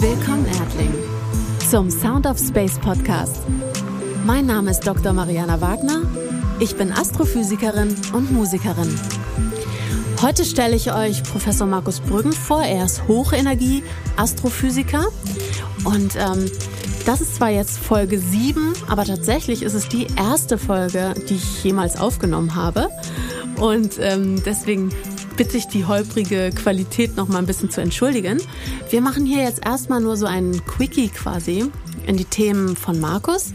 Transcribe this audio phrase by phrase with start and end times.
[0.00, 0.94] Willkommen, Erdling,
[1.68, 3.42] zum Sound of Space Podcast.
[4.24, 5.12] Mein Name ist Dr.
[5.12, 6.02] Mariana Wagner.
[6.60, 8.94] Ich bin Astrophysikerin und Musikerin.
[10.22, 12.62] Heute stelle ich euch Professor Markus Brüggen vor.
[12.62, 15.08] Er ist Hochenergie-Astrophysiker.
[15.82, 16.48] Und ähm,
[17.04, 21.64] das ist zwar jetzt Folge 7, aber tatsächlich ist es die erste Folge, die ich
[21.64, 22.88] jemals aufgenommen habe.
[23.56, 24.92] Und ähm, deswegen
[25.38, 28.42] bitte ich die holprige Qualität noch mal ein bisschen zu entschuldigen.
[28.90, 31.70] Wir machen hier jetzt erstmal nur so einen Quickie quasi
[32.08, 33.52] in die Themen von Markus.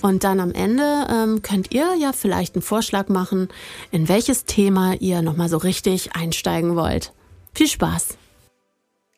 [0.00, 3.48] Und dann am Ende ähm, könnt ihr ja vielleicht einen Vorschlag machen,
[3.90, 7.12] in welches Thema ihr noch mal so richtig einsteigen wollt.
[7.52, 8.16] Viel Spaß!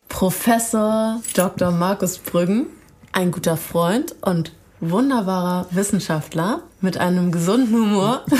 [0.09, 1.71] Professor Dr.
[1.71, 2.67] Markus Brüggen,
[3.13, 4.51] ein guter Freund und
[4.81, 8.25] wunderbarer Wissenschaftler mit einem gesunden Humor.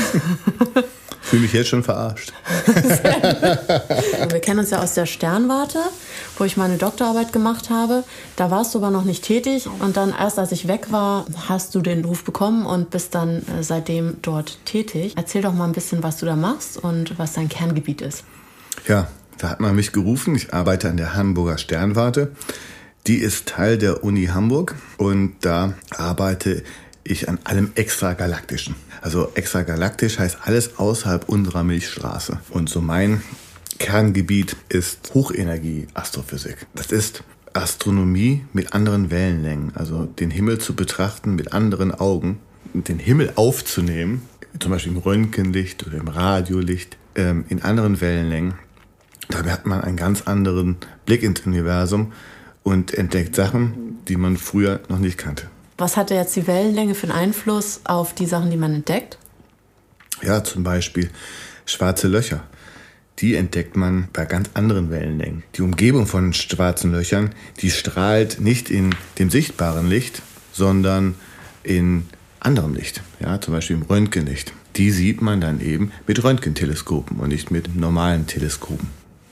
[1.26, 2.32] fühle mich jetzt schon verarscht.
[4.30, 5.80] Wir kennen uns ja aus der Sternwarte,
[6.38, 8.04] wo ich meine Doktorarbeit gemacht habe.
[8.36, 11.74] Da warst du aber noch nicht tätig und dann erst als ich weg war, hast
[11.74, 15.14] du den Ruf bekommen und bist dann äh, seitdem dort tätig.
[15.18, 18.24] Erzähl doch mal ein bisschen, was du da machst und was dein Kerngebiet ist.
[18.88, 19.08] Ja,
[19.40, 20.36] da hat man mich gerufen.
[20.36, 22.32] Ich arbeite an der Hamburger Sternwarte.
[23.08, 26.64] Die ist Teil der Uni Hamburg und da arbeite
[27.04, 28.76] ich an allem Extragalaktischen.
[29.06, 32.40] Also extragalaktisch heißt alles außerhalb unserer Milchstraße.
[32.50, 33.22] Und so mein
[33.78, 36.66] Kerngebiet ist Hochenergie-Astrophysik.
[36.74, 42.40] Das ist Astronomie mit anderen Wellenlängen, also den Himmel zu betrachten mit anderen Augen,
[42.74, 44.24] den Himmel aufzunehmen,
[44.60, 48.56] zum Beispiel im Röntgenlicht oder im Radiolicht, ähm, in anderen Wellenlängen.
[49.30, 52.12] Dabei hat man einen ganz anderen Blick ins Universum
[52.64, 55.52] und entdeckt Sachen, die man früher noch nicht kannte.
[55.78, 59.18] Was hatte jetzt die Wellenlänge für einen Einfluss auf die Sachen, die man entdeckt?
[60.22, 61.10] Ja, zum Beispiel
[61.66, 62.44] schwarze Löcher.
[63.20, 65.44] Die entdeckt man bei ganz anderen Wellenlängen.
[65.56, 67.32] Die Umgebung von schwarzen Löchern,
[67.62, 71.16] die strahlt nicht in dem sichtbaren Licht, sondern
[71.64, 72.08] in
[72.40, 74.54] anderem Licht, ja, zum Beispiel im Röntgenlicht.
[74.76, 78.90] Die sieht man dann eben mit Röntgenteleskopen und nicht mit normalen Teleskopen.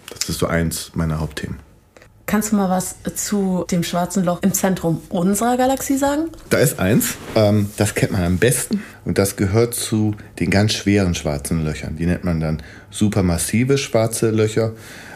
[0.09, 1.59] Das ist so eins meiner Hauptthemen.
[2.33, 6.31] Kannst du mal was zu dem schwarzen Loch im Zentrum unserer Galaxie sagen?
[6.49, 10.73] Da ist eins, ähm, das kennt man am besten und das gehört zu den ganz
[10.73, 11.95] schweren schwarzen Löchern.
[11.95, 14.72] Die nennt man dann supermassive schwarze Löcher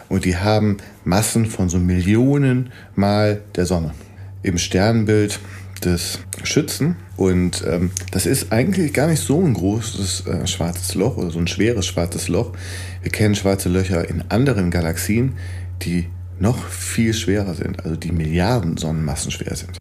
[0.08, 3.94] und die haben Massen von so Millionen Mal der Sonne.
[4.44, 5.40] Im Sternbild
[5.84, 11.16] des Schützen und ähm, das ist eigentlich gar nicht so ein großes äh, schwarzes Loch
[11.16, 12.52] oder so ein schweres schwarzes Loch.
[13.02, 15.34] Wir kennen schwarze Löcher in anderen Galaxien,
[15.82, 16.06] die
[16.40, 19.78] noch viel schwerer sind, also die Milliarden Sonnenmassen schwer sind.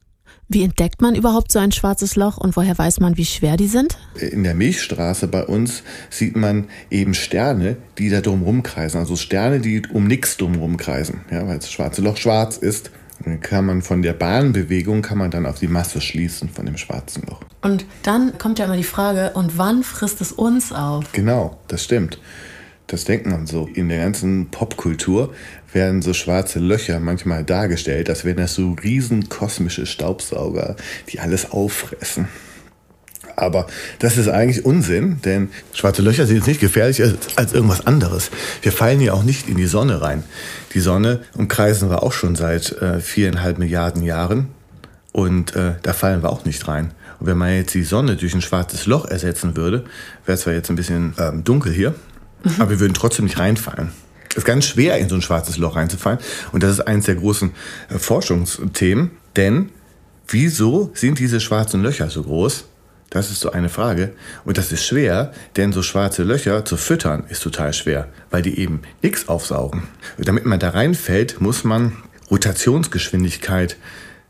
[0.50, 3.68] Wie entdeckt man überhaupt so ein schwarzes Loch und woher weiß man, wie schwer die
[3.68, 3.98] sind?
[4.18, 8.98] In der Milchstraße bei uns sieht man eben Sterne, die da drumherum kreisen.
[8.98, 11.22] Also Sterne, die um nichts drumherum kreisen.
[11.30, 12.92] Ja, weil das schwarze Loch schwarz ist,
[13.26, 16.78] dann kann man von der Bahnbewegung kann man dann auf die Masse schließen von dem
[16.78, 17.42] schwarzen Loch.
[17.62, 21.12] Und dann kommt ja immer die Frage, und wann frisst es uns auf?
[21.12, 22.20] Genau, das stimmt.
[22.88, 23.68] Das denkt man so.
[23.74, 25.34] In der ganzen Popkultur
[25.74, 30.76] werden so schwarze Löcher manchmal dargestellt, als wären das so riesen kosmische Staubsauger,
[31.10, 32.28] die alles auffressen.
[33.38, 33.68] Aber
[34.00, 38.32] das ist eigentlich Unsinn, denn schwarze Löcher sind jetzt nicht gefährlicher als, irgendwas anderes.
[38.64, 40.24] Wir fallen ja auch nicht in die Sonne rein.
[40.74, 44.48] Die Sonne umkreisen wir auch schon seit äh, viereinhalb Milliarden Jahren
[45.12, 46.92] und äh, da fallen wir auch nicht rein.
[47.20, 49.86] Und wenn man jetzt die Sonne durch ein schwarzes Loch ersetzen würde,
[50.26, 51.94] wäre es zwar jetzt ein bisschen ähm, dunkel hier,
[52.44, 52.52] mhm.
[52.60, 53.92] aber wir würden trotzdem nicht reinfallen.
[54.38, 56.20] Es ist ganz schwer, in so ein schwarzes Loch reinzufallen.
[56.52, 57.54] Und das ist eines der großen
[57.90, 59.10] äh, Forschungsthemen.
[59.36, 59.72] Denn
[60.28, 62.66] wieso sind diese schwarzen Löcher so groß?
[63.10, 64.14] Das ist so eine Frage.
[64.46, 68.60] Und das ist schwer, denn so schwarze Löcher zu füttern ist total schwer, weil die
[68.60, 69.88] eben nichts aufsaugen.
[70.20, 71.94] Und damit man da reinfällt, muss man
[72.30, 73.76] Rotationsgeschwindigkeit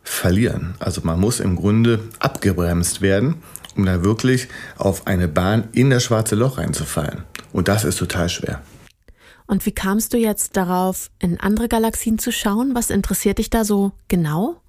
[0.04, 0.76] verlieren.
[0.80, 3.36] Also man muss im Grunde abgebremst werden,
[3.76, 4.48] um da wirklich
[4.78, 7.24] auf eine Bahn in das schwarze Loch reinzufallen.
[7.52, 8.62] Und das ist total schwer.
[9.48, 12.76] Und wie kamst du jetzt darauf, in andere Galaxien zu schauen?
[12.76, 14.62] Was interessiert dich da so genau?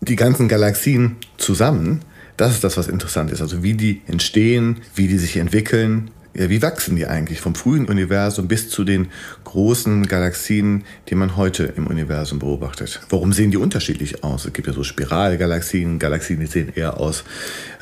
[0.00, 2.02] Die ganzen Galaxien zusammen,
[2.36, 3.40] das ist das, was interessant ist.
[3.40, 7.86] Also wie die entstehen, wie die sich entwickeln, ja, wie wachsen die eigentlich vom frühen
[7.86, 9.08] Universum bis zu den
[9.42, 13.00] großen Galaxien, die man heute im Universum beobachtet?
[13.08, 14.44] Warum sehen die unterschiedlich aus?
[14.44, 17.24] Es gibt ja so Spiralgalaxien, Galaxien, die sehen eher aus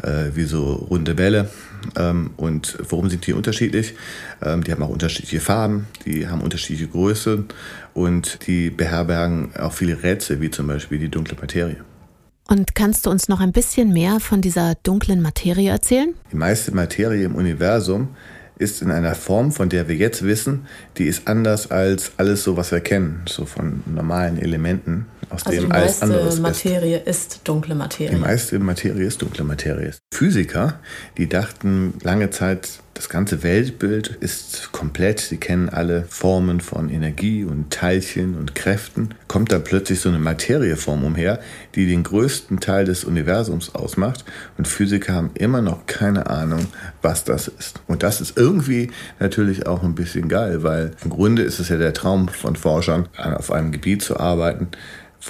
[0.03, 1.51] äh, wie so runde Bälle.
[1.99, 3.95] Ähm, und warum sind die unterschiedlich?
[4.43, 7.45] Ähm, die haben auch unterschiedliche Farben, die haben unterschiedliche Größe
[7.93, 11.77] und die beherbergen auch viele Rätsel, wie zum Beispiel die dunkle Materie.
[12.49, 16.15] Und kannst du uns noch ein bisschen mehr von dieser dunklen Materie erzählen?
[16.33, 18.09] Die meiste Materie im Universum
[18.59, 20.67] ist in einer Form, von der wir jetzt wissen,
[20.97, 25.07] die ist anders als alles so, was wir kennen, so von normalen Elementen.
[25.29, 26.41] aus also dem alles andere ist.
[26.41, 28.15] Materie ist dunkle Materie.
[28.15, 29.93] Die meiste Materie ist dunkle Materie.
[30.13, 30.81] Physiker,
[31.19, 35.21] die dachten lange Zeit, das ganze Weltbild ist komplett.
[35.21, 39.11] Sie kennen alle Formen von Energie und Teilchen und Kräften.
[39.29, 41.39] Kommt da plötzlich so eine Materieform umher,
[41.75, 44.25] die den größten Teil des Universums ausmacht.
[44.57, 46.69] Und Physiker haben immer noch keine Ahnung,
[47.03, 47.81] was das ist.
[47.87, 48.91] Und das ist irgendwie
[49.21, 53.09] natürlich auch ein bisschen geil, weil im Grunde ist es ja der Traum von Forschern,
[53.19, 54.69] auf einem Gebiet zu arbeiten,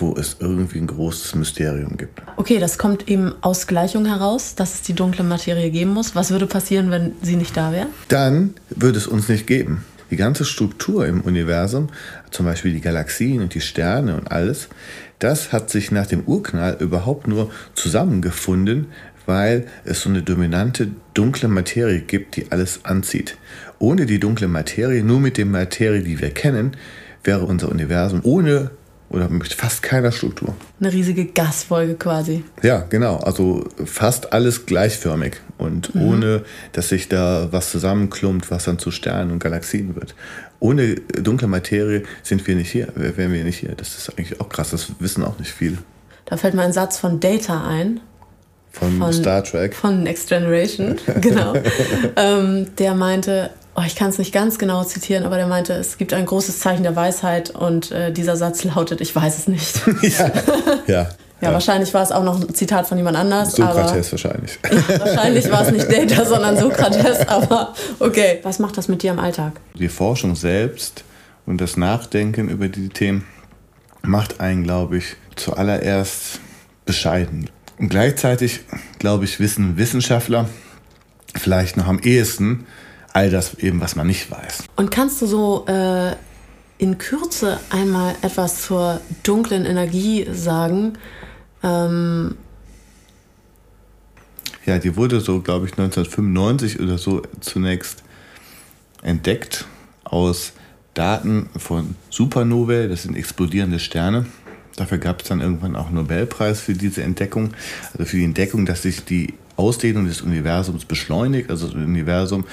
[0.01, 2.23] wo es irgendwie ein großes Mysterium gibt.
[2.37, 6.15] Okay, das kommt eben aus Gleichung heraus, dass es die dunkle Materie geben muss.
[6.15, 7.87] Was würde passieren, wenn sie nicht da wäre?
[8.09, 9.85] Dann würde es uns nicht geben.
[10.11, 11.89] Die ganze Struktur im Universum,
[12.31, 14.69] zum Beispiel die Galaxien und die Sterne und alles,
[15.19, 18.87] das hat sich nach dem Urknall überhaupt nur zusammengefunden,
[19.25, 23.37] weil es so eine dominante dunkle Materie gibt, die alles anzieht.
[23.81, 26.77] Ohne die dunkle Materie, nur mit der Materie, die wir kennen,
[27.25, 28.71] wäre unser Universum ohne
[29.09, 30.55] oder mit fast keiner Struktur.
[30.81, 32.45] Eine riesige Gasfolge quasi.
[32.63, 33.19] Ja, genau.
[33.19, 36.03] Also fast alles gleichförmig und mhm.
[36.03, 40.15] ohne, dass sich da was zusammenklumpt, was dann zu Sternen und Galaxien wird.
[40.59, 43.75] Ohne dunkle Materie sind wir nicht hier, wären wir nicht hier.
[43.77, 45.79] Das ist eigentlich auch krass, das wissen auch nicht viele.
[46.25, 48.01] Da fällt mir ein Satz von Data ein.
[48.73, 49.75] Von, von Star Trek.
[49.75, 51.55] Von Next Generation, genau.
[52.17, 55.99] ähm, der meinte, oh, ich kann es nicht ganz genau zitieren, aber der meinte, es
[55.99, 59.81] gibt ein großes Zeichen der Weisheit und äh, dieser Satz lautet, ich weiß es nicht.
[60.03, 60.31] ja,
[60.87, 61.09] ja.
[61.43, 63.53] Ja, ja, wahrscheinlich war es auch noch ein Zitat von jemand anders.
[63.53, 64.59] Sokrates wahrscheinlich.
[64.89, 68.39] Ja, wahrscheinlich war es nicht Data, sondern Sokrates, aber okay.
[68.43, 69.61] Was macht das mit dir im Alltag?
[69.75, 71.05] Die Forschung selbst
[71.45, 73.27] und das Nachdenken über die Themen
[74.01, 76.41] macht einen, glaube ich, zuallererst
[76.87, 77.51] bescheiden.
[77.79, 78.61] Und gleichzeitig,
[78.99, 80.49] glaube ich, wissen Wissenschaftler
[81.35, 82.67] vielleicht noch am ehesten,
[83.17, 84.65] all das eben, was man nicht weiß.
[84.77, 86.15] Und kannst du so äh,
[86.77, 90.99] in Kürze einmal etwas zur dunklen Energie sagen?
[91.63, 92.37] Ähm
[94.67, 98.03] ja, die wurde so, glaube ich, 1995 oder so zunächst
[99.03, 99.65] entdeckt
[100.05, 100.53] aus
[100.93, 104.27] Daten von Supernovae, das sind explodierende Sterne.
[104.77, 107.55] Dafür gab es dann irgendwann auch einen Nobelpreis für diese Entdeckung,
[107.93, 112.45] also für die Entdeckung, dass sich die Ausdehnung des Universums beschleunigt, also das Universum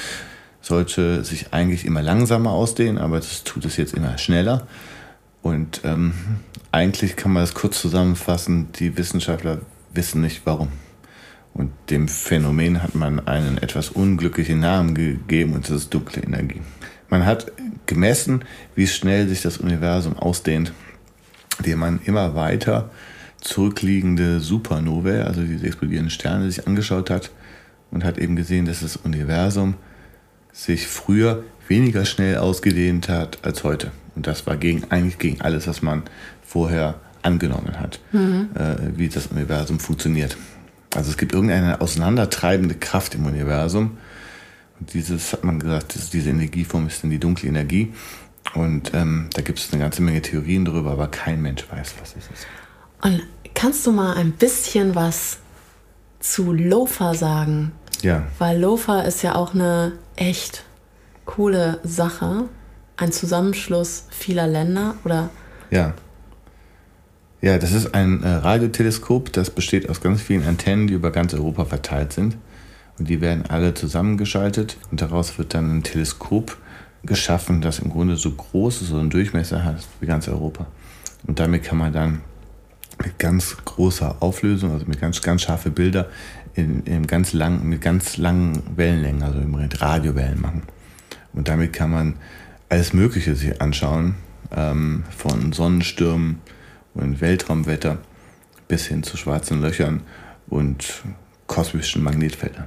[0.63, 4.65] sollte sich eigentlich immer langsamer ausdehnen, aber das tut es jetzt immer schneller.
[5.41, 6.13] Und ähm,
[6.71, 9.59] eigentlich kann man das kurz zusammenfassen, die Wissenschaftler
[9.93, 10.69] wissen nicht warum.
[11.53, 16.61] Und dem Phänomen hat man einen etwas unglücklichen Namen gegeben und das ist dunkle Energie.
[17.09, 17.51] Man hat
[17.85, 20.71] gemessen, wie schnell sich das Universum ausdehnt,
[21.59, 22.89] indem man immer weiter
[23.41, 27.31] zurückliegende Supernovae, also diese explodierenden Sterne, sich angeschaut hat
[27.91, 29.75] und hat eben gesehen, dass das Universum
[30.53, 33.91] sich früher weniger schnell ausgedehnt hat als heute.
[34.15, 36.03] Und das war gegen, eigentlich gegen alles, was man
[36.45, 38.49] vorher angenommen hat, mhm.
[38.55, 40.37] äh, wie das Universum funktioniert.
[40.95, 43.97] Also es gibt irgendeine auseinandertreibende Kraft im Universum.
[44.79, 47.93] Und dieses hat man gesagt, diese Energieform ist dann die dunkle Energie.
[48.53, 52.09] Und ähm, da gibt es eine ganze Menge Theorien darüber, aber kein Mensch weiß, was
[52.11, 52.47] es ist.
[53.01, 53.23] Und
[53.55, 55.39] kannst du mal ein bisschen was
[56.19, 57.71] zu Lofa sagen?
[58.03, 58.23] Ja.
[58.37, 60.65] Weil Lofa ist ja auch eine echt
[61.25, 62.43] coole Sache.
[62.97, 65.29] Ein Zusammenschluss vieler Länder, oder?
[65.71, 65.93] Ja.
[67.41, 71.33] Ja, das ist ein äh, Radioteleskop, das besteht aus ganz vielen Antennen, die über ganz
[71.33, 72.37] Europa verteilt sind.
[72.99, 76.57] Und die werden alle zusammengeschaltet und daraus wird dann ein Teleskop
[77.03, 80.67] geschaffen, das im Grunde so groß ist, so einen Durchmesser hat wie ganz Europa.
[81.25, 82.21] Und damit kann man dann
[83.01, 86.09] mit ganz großer Auflösung, also mit ganz, ganz scharfe Bilder,
[86.53, 90.63] in, in ganz lang, mit ganz langen Wellenlängen, also im Radiowellen machen.
[91.33, 92.15] Und damit kann man
[92.69, 94.15] alles Mögliche sich anschauen,
[94.55, 96.39] ähm, von Sonnenstürmen
[96.93, 97.97] und Weltraumwetter
[98.67, 100.01] bis hin zu schwarzen Löchern
[100.47, 101.03] und
[101.47, 102.65] kosmischen Magnetfeldern.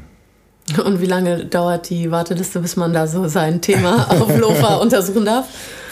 [0.85, 5.25] Und wie lange dauert die Warteliste, bis man da so sein Thema auf Lofa untersuchen
[5.25, 5.47] darf?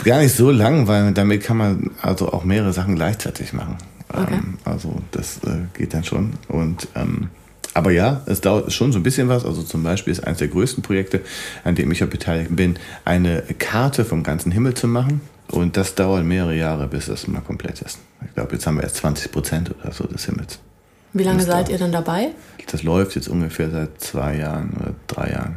[0.04, 3.78] Gar nicht so lang, weil damit kann man also auch mehrere Sachen gleichzeitig machen.
[4.16, 4.35] Okay.
[4.35, 6.35] Ähm, also das äh, geht dann schon.
[6.49, 7.28] Und ähm,
[7.75, 9.44] aber ja, es dauert schon so ein bisschen was.
[9.44, 11.21] Also zum Beispiel ist eines der größten Projekte,
[11.64, 15.21] an dem ich auch beteiligt bin, eine Karte vom ganzen Himmel zu machen.
[15.50, 17.99] Und das dauert mehrere Jahre, bis das mal komplett ist.
[18.25, 20.61] Ich glaube, jetzt haben wir erst 20 Prozent oder so des Himmels.
[21.12, 22.30] Wie lange seid ihr dann dabei?
[22.71, 25.56] Das läuft jetzt ungefähr seit zwei Jahren oder drei Jahren.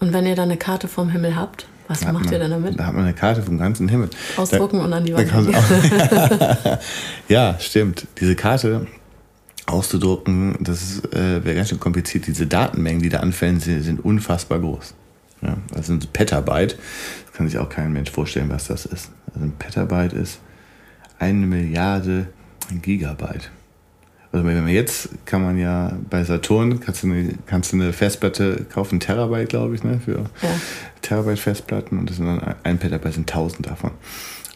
[0.00, 2.78] Und wenn ihr dann eine Karte vom Himmel habt, was macht man, ihr dann damit?
[2.78, 4.10] Da hat man eine Karte vom ganzen Himmel.
[4.36, 5.30] Ausdrucken da, und an die Wand.
[7.28, 8.06] ja, stimmt.
[8.20, 8.86] Diese Karte
[9.66, 12.26] auszudrucken, das äh, wäre ganz schön kompliziert.
[12.26, 14.94] Diese Datenmengen, die da anfällen, sind, sind unfassbar groß.
[15.42, 16.76] Ja, das sind Petabyte.
[17.26, 19.10] Das kann sich auch kein Mensch vorstellen, was das ist.
[19.32, 20.40] Also ein Petabyte ist
[21.18, 22.28] eine Milliarde
[22.82, 23.50] Gigabyte.
[24.38, 27.92] Also wenn man jetzt kann man ja bei Saturn kannst du eine, kannst du eine
[27.92, 30.00] Festplatte kaufen, Terabyte, glaube ich, ne?
[30.04, 30.48] Für ja.
[31.02, 33.90] Terabyte Festplatten und das sind dann ein Petabyte sind 1000 davon.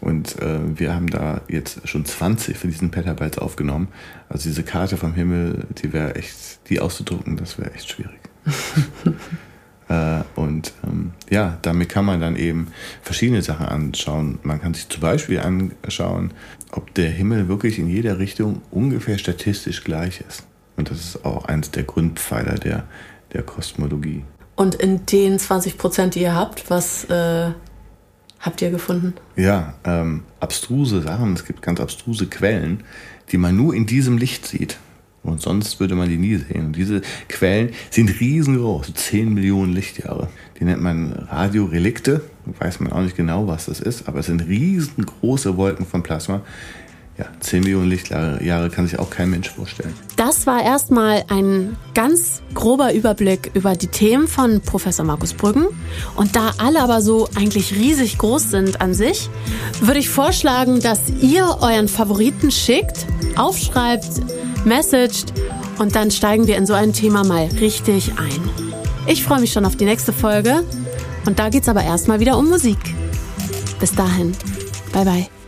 [0.00, 3.88] Und äh, wir haben da jetzt schon 20 von diesen Petabytes aufgenommen.
[4.28, 8.20] Also diese Karte vom Himmel, die wäre echt, die auszudrucken, das wäre echt schwierig.
[9.88, 12.68] äh, und ähm, ja, damit kann man dann eben
[13.02, 14.38] verschiedene Sachen anschauen.
[14.42, 16.32] Man kann sich zum Beispiel anschauen,
[16.70, 20.44] ob der Himmel wirklich in jeder Richtung ungefähr statistisch gleich ist.
[20.76, 22.84] Und das ist auch eins der Grundpfeiler der,
[23.32, 24.24] der Kosmologie.
[24.56, 27.50] Und in den 20 Prozent, die ihr habt, was äh,
[28.40, 29.14] habt ihr gefunden?
[29.36, 31.34] Ja, ähm, abstruse Sachen.
[31.34, 32.84] Es gibt ganz abstruse Quellen,
[33.30, 34.78] die man nur in diesem Licht sieht.
[35.22, 36.66] Und sonst würde man die nie sehen.
[36.66, 40.28] Und diese Quellen sind riesengroß, 10 Millionen Lichtjahre.
[40.58, 42.22] Die nennt man Radiorelikte.
[42.58, 46.42] Weiß man auch nicht genau, was das ist, aber es sind riesengroße Wolken von Plasma,
[47.18, 49.92] ja, 10 Millionen Lichtjahre kann sich auch kein Mensch vorstellen.
[50.16, 55.66] Das war erstmal ein ganz grober Überblick über die Themen von Professor Markus Brüggen.
[56.16, 59.28] Und da alle aber so eigentlich riesig groß sind an sich,
[59.80, 64.22] würde ich vorschlagen, dass ihr euren Favoriten schickt, aufschreibt,
[64.64, 65.32] messaged
[65.78, 68.50] und dann steigen wir in so ein Thema mal richtig ein.
[69.06, 70.64] Ich freue mich schon auf die nächste Folge
[71.26, 72.78] und da geht es aber erstmal wieder um Musik.
[73.80, 74.32] Bis dahin,
[74.92, 75.41] bye bye.